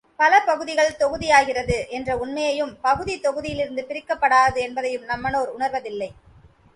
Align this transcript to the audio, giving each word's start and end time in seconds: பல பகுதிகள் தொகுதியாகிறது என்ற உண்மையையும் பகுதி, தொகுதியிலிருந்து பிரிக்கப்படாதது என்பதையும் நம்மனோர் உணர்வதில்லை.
பல 0.19 0.33
பகுதிகள் 0.45 0.95
தொகுதியாகிறது 0.99 1.75
என்ற 1.89 2.17
உண்மையையும் 2.17 2.71
பகுதி, 2.81 3.15
தொகுதியிலிருந்து 3.17 3.83
பிரிக்கப்படாதது 3.83 4.61
என்பதையும் 4.61 5.05
நம்மனோர் 5.05 5.51
உணர்வதில்லை. 5.57 6.09